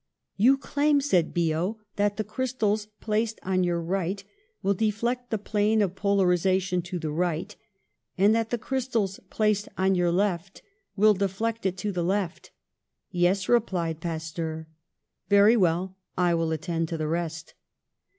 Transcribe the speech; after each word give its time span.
"'You 0.35 0.57
claim,' 0.57 0.99
said 0.99 1.31
Biot, 1.31 1.75
'that 1.95 2.17
the 2.17 2.23
crystals 2.23 2.87
placed 3.01 3.39
on 3.43 3.63
your 3.63 3.79
right 3.79 4.23
will 4.63 4.73
deflect 4.73 5.29
the 5.29 5.37
plane 5.37 5.79
of 5.79 5.93
polarisation 5.93 6.81
to 6.81 6.97
the 6.97 7.11
right 7.11 7.55
and 8.17 8.33
that 8.33 8.49
the 8.49 8.57
crystals 8.57 9.19
placed 9.29 9.69
on 9.77 9.93
your 9.93 10.11
left 10.11 10.63
will 10.95 11.13
deflect 11.13 11.67
it 11.67 11.77
to 11.77 11.91
the 11.91 12.03
left?'" 12.03 12.49
'Yes,' 13.11 13.47
replied 13.47 14.01
Pasteur." 14.01 14.65
'Very 15.29 15.55
well, 15.55 15.95
I 16.17 16.33
will 16.33 16.51
attend 16.51 16.87
to 16.89 16.97
the 16.97 17.07
rest.' 17.07 17.53